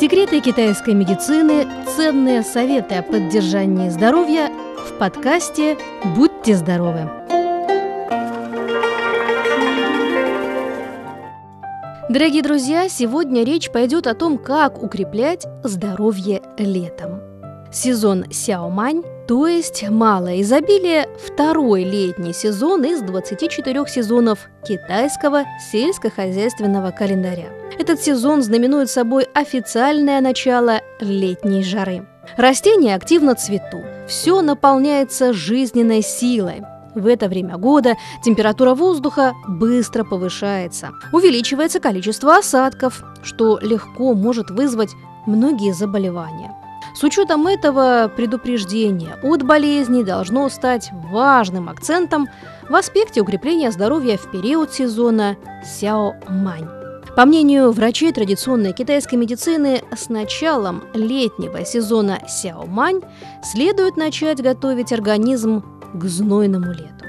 [0.00, 4.50] Секреты китайской медицины, ценные советы о поддержании здоровья
[4.88, 5.76] в подкасте
[6.16, 7.00] «Будьте здоровы».
[12.08, 17.20] Дорогие друзья, сегодня речь пойдет о том, как укреплять здоровье летом.
[17.70, 27.46] Сезон Сяомань то есть малое изобилие– второй летний сезон из 24 сезонов китайского сельскохозяйственного календаря.
[27.78, 32.08] Этот сезон знаменует собой официальное начало летней жары.
[32.36, 36.62] Растения активно цветут, все наполняется жизненной силой.
[36.96, 37.94] В это время года
[38.24, 44.90] температура воздуха быстро повышается, увеличивается количество осадков, что легко может вызвать
[45.24, 46.52] многие заболевания.
[47.00, 52.28] С учетом этого предупреждение от болезней должно стать важным акцентом
[52.68, 56.68] в аспекте укрепления здоровья в период сезона Сяо-Мань.
[57.16, 63.02] По мнению врачей традиционной китайской медицины, с началом летнего сезона Сяо-Мань
[63.42, 65.64] следует начать готовить организм
[65.94, 67.06] к знойному лету.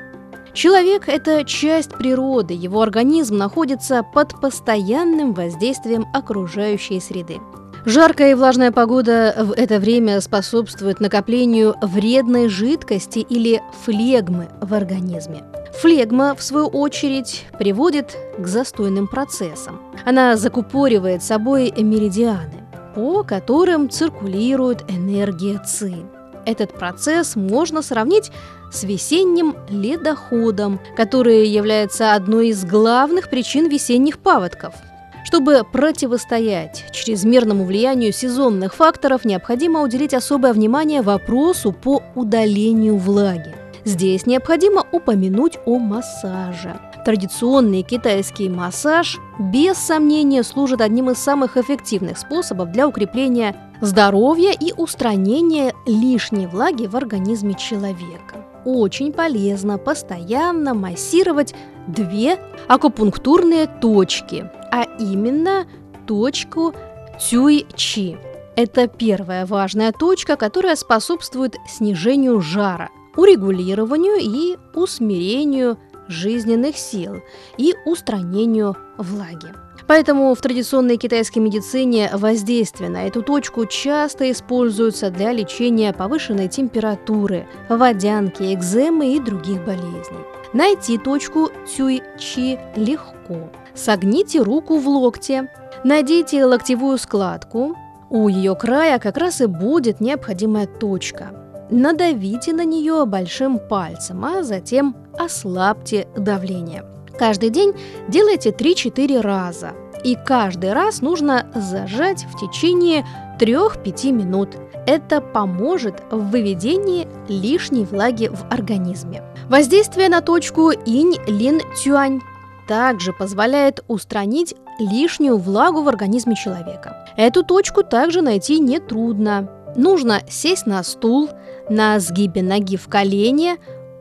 [0.54, 7.42] Человек– это часть природы, его организм находится под постоянным воздействием окружающей среды.
[7.86, 15.44] Жаркая и влажная погода в это время способствует накоплению вредной жидкости или флегмы в организме.
[15.82, 19.82] Флегма, в свою очередь, приводит к застойным процессам.
[20.06, 26.06] Она закупоривает собой меридианы, по которым циркулирует энергия ЦИ.
[26.46, 28.32] Этот процесс можно сравнить
[28.72, 34.76] с весенним ледоходом, который является одной из главных причин весенних паводков–
[35.32, 43.56] чтобы противостоять чрезмерному влиянию сезонных факторов, необходимо уделить особое внимание вопросу по удалению влаги.
[43.86, 46.82] Здесь необходимо упомянуть о массаже.
[47.06, 54.74] Традиционный китайский массаж без сомнения служит одним из самых эффективных способов для укрепления здоровья и
[54.74, 58.46] устранения лишней влаги в организме человека.
[58.66, 61.56] Очень полезно постоянно массировать
[61.94, 65.68] две акупунктурные точки а именно
[66.08, 66.74] точку
[67.20, 68.18] Цюй-Чи.
[68.56, 77.22] Это первая важная точка, которая способствует снижению жара, урегулированию и усмирению жизненных сил
[77.58, 79.54] и устранению влаги.
[79.92, 87.46] Поэтому в традиционной китайской медицине воздействие на эту точку часто используется для лечения повышенной температуры,
[87.68, 90.24] водянки, экземы и других болезней.
[90.54, 95.50] Найти точку Цюй-Чи легко– Согните руку в локте,
[95.84, 97.76] найдите локтевую складку,
[98.10, 101.32] у ее края как раз и будет необходимая точка.
[101.70, 106.86] Надавите на нее большим пальцем, а затем ослабьте давление.
[107.22, 107.74] Каждый день
[108.08, 109.74] делайте 3-4 раза.
[110.04, 113.06] И каждый раз нужно зажать в течение
[113.40, 114.50] 3-5 минут.
[114.88, 119.24] Это поможет в выведении лишней влаги в организме.
[119.48, 122.22] Воздействие на точку инь-лин-тюань
[122.68, 127.06] также позволяет устранить лишнюю влагу в организме человека.
[127.18, 129.50] Эту точку также найти нетрудно.
[129.76, 131.30] Нужно сесть на стул,
[131.70, 133.58] на сгибе ноги в колене,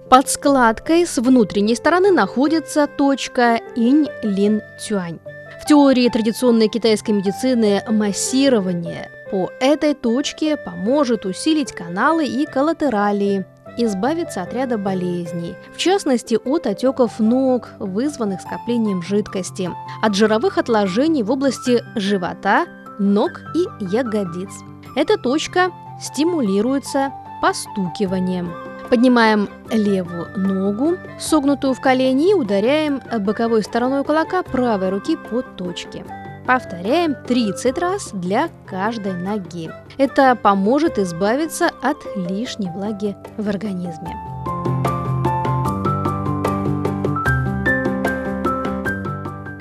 [0.08, 5.20] под складкой с внутренней стороны находится точка инь-лин-тюань.
[5.60, 13.44] В теории традиционной китайской медицины массирование по этой точке поможет усилить каналы и коллатералии,
[13.76, 19.70] избавиться от ряда болезней, в частности от отеков ног, вызванных скоплением жидкости,
[20.02, 22.64] от жировых отложений в области живота,
[22.98, 24.50] ног и ягодиц.
[24.96, 25.70] Эта точка
[26.00, 27.12] стимулируется
[27.42, 28.50] постукиванием.
[28.90, 36.04] Поднимаем левую ногу, согнутую в колени, и ударяем боковой стороной кулака правой руки по точке.
[36.44, 39.70] Повторяем 30 раз для каждой ноги.
[39.96, 44.16] Это поможет избавиться от лишней влаги в организме.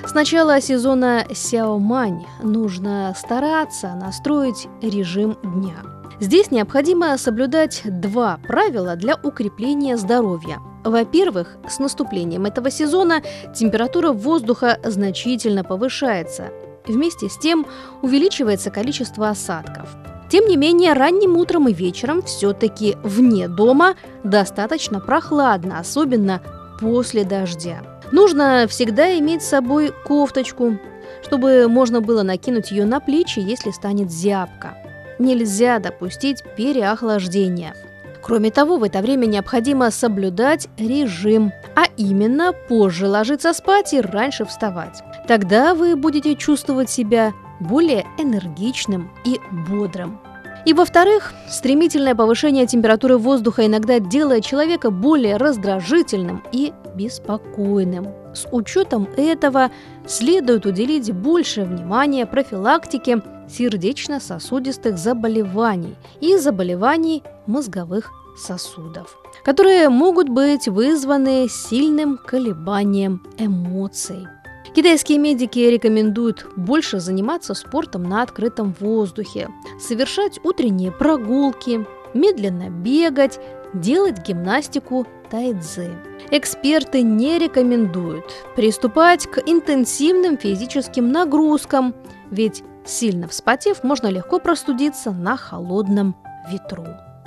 [0.09, 5.75] С начала сезона Сяомань нужно стараться настроить режим дня.
[6.19, 10.61] Здесь необходимо соблюдать два правила для укрепления здоровья.
[10.83, 13.21] Во-первых, с наступлением этого сезона
[13.53, 16.49] температура воздуха значительно повышается,
[16.87, 17.67] Вместе с тем
[18.01, 19.95] увеличивается количество осадков.
[20.27, 26.41] Тем не менее, ранним утром и вечером все-таки вне дома достаточно прохладно, особенно
[26.79, 27.83] после дождя.
[28.11, 30.77] Нужно всегда иметь с собой кофточку,
[31.23, 34.77] чтобы можно было накинуть ее на плечи, если станет зябко.
[35.19, 37.73] Нельзя допустить переохлаждения.
[38.21, 44.45] Кроме того, в это время необходимо соблюдать режим, а именно позже ложиться спать и раньше
[44.45, 45.01] вставать.
[45.27, 50.19] Тогда вы будете чувствовать себя более энергичным и бодрым.
[50.65, 58.07] И во-вторых, стремительное повышение температуры воздуха иногда делает человека более раздражительным и беспокойным.
[58.33, 59.71] С учетом этого
[60.07, 71.47] следует уделить больше внимания профилактике сердечно-сосудистых заболеваний и заболеваний мозговых сосудов, которые могут быть вызваны
[71.49, 74.27] сильным колебанием эмоций.
[74.73, 79.49] Китайские медики рекомендуют больше заниматься спортом на открытом воздухе,
[79.79, 83.39] совершать утренние прогулки, медленно бегать,
[83.73, 85.89] делать гимнастику тайцзи.
[86.31, 88.25] Эксперты не рекомендуют
[88.55, 91.95] приступать к интенсивным физическим нагрузкам,
[92.29, 96.15] ведь сильно вспотев, можно легко простудиться на холодном
[96.51, 96.85] ветру.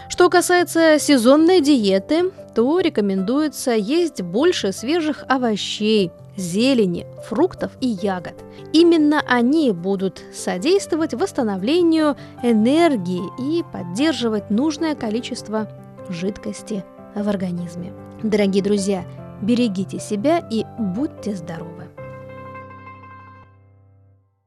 [0.08, 8.34] Что касается сезонной диеты, то рекомендуется есть больше свежих овощей, зелени, фруктов и ягод.
[8.72, 15.68] Именно они будут содействовать восстановлению энергии и поддерживать нужное количество
[16.08, 16.84] жидкости
[17.14, 17.92] в организме.
[18.22, 19.04] Дорогие друзья,
[19.40, 21.91] берегите себя и будьте здоровы!